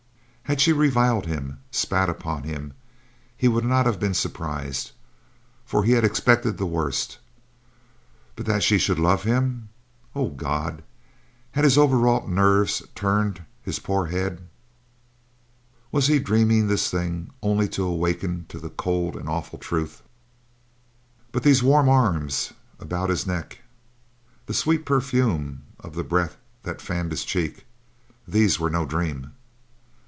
Had 0.45 0.59
she 0.59 0.73
reviled 0.73 1.27
him, 1.27 1.61
spat 1.71 2.09
upon 2.09 2.43
him, 2.43 2.73
he 3.37 3.47
would 3.47 3.63
not 3.63 3.85
have 3.85 4.01
been 4.01 4.13
surprised, 4.13 4.91
for 5.65 5.85
he 5.85 5.93
had 5.93 6.03
expected 6.03 6.57
the 6.57 6.65
worst; 6.65 7.19
but 8.35 8.45
that 8.47 8.61
she 8.61 8.77
should 8.77 8.99
love 8.99 9.23
him! 9.23 9.69
Oh 10.13 10.27
God, 10.31 10.83
had 11.53 11.63
his 11.63 11.77
overwrought 11.77 12.27
nerves 12.27 12.83
turned 12.95 13.41
his 13.63 13.79
poor 13.79 14.07
head? 14.07 14.45
Was 15.89 16.07
he 16.07 16.19
dreaming 16.19 16.67
this 16.67 16.89
thing, 16.91 17.29
only 17.41 17.69
to 17.69 17.85
awaken 17.85 18.45
to 18.49 18.59
the 18.59 18.69
cold 18.71 19.15
and 19.15 19.29
awful 19.29 19.57
truth? 19.57 20.03
But 21.31 21.43
these 21.43 21.63
warm 21.63 21.87
arms 21.87 22.51
about 22.77 23.09
his 23.09 23.25
neck, 23.25 23.59
the 24.47 24.53
sweet 24.53 24.83
perfume 24.83 25.63
of 25.79 25.95
the 25.95 26.03
breath 26.03 26.35
that 26.63 26.81
fanned 26.81 27.11
his 27.11 27.23
cheek; 27.23 27.65
these 28.27 28.59
were 28.59 28.69
no 28.69 28.85
dream! 28.85 29.31